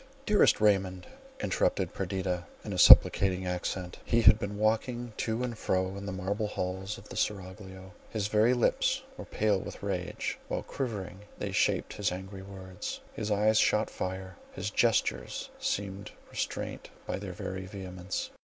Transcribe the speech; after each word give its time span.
"Dearest 0.25 0.59
Raymond!" 0.59 1.05
interrupted 1.41 1.93
Perdita, 1.93 2.45
in 2.65 2.73
a 2.73 2.79
supplicating 2.79 3.45
accent. 3.45 3.99
He 4.03 4.21
had 4.23 4.39
been 4.39 4.57
walking 4.57 5.13
to 5.17 5.43
and 5.43 5.55
fro 5.55 5.95
in 5.95 6.07
the 6.07 6.11
marble 6.11 6.47
hall 6.47 6.81
of 6.81 7.09
the 7.09 7.15
seraglio; 7.15 7.91
his 8.09 8.27
very 8.27 8.55
lips 8.55 9.03
were 9.15 9.25
pale 9.25 9.59
with 9.59 9.83
rage, 9.83 10.39
while, 10.47 10.63
quivering, 10.63 11.19
they 11.37 11.51
shaped 11.51 11.93
his 11.93 12.11
angry 12.11 12.41
words— 12.41 12.99
his 13.13 13.29
eyes 13.29 13.59
shot 13.59 13.91
fire—his 13.91 14.71
gestures 14.71 15.51
seemed 15.59 16.09
restrained 16.31 16.89
by 17.05 17.17
their 17.19 17.33
very 17.33 17.67
vehemence. 17.67 18.31